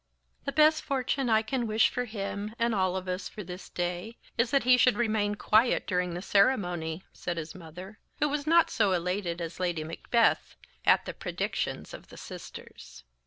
"The 0.45 0.51
best 0.51 0.81
fortune 0.81 1.29
I 1.29 1.43
can 1.43 1.67
wish 1.67 1.89
for 1.89 2.05
him, 2.05 2.55
and 2.57 2.73
all 2.73 2.95
of 2.97 3.07
us, 3.07 3.29
for 3.29 3.43
this 3.43 3.69
day 3.69 4.17
is, 4.35 4.49
that 4.49 4.63
he 4.63 4.75
should 4.75 4.97
remain 4.97 5.35
quiet 5.35 5.85
during 5.85 6.15
the 6.15 6.23
ceremony," 6.23 7.03
said 7.13 7.37
his 7.37 7.53
mother, 7.53 7.99
who 8.17 8.27
was 8.27 8.47
not 8.47 8.71
so 8.71 8.93
elated 8.93 9.39
as 9.41 9.59
Lady 9.59 9.83
Macbeth 9.83 10.55
at 10.87 11.05
the 11.05 11.13
predictions 11.13 11.93
of 11.93 12.07
the 12.07 12.17
sisters. 12.17 13.03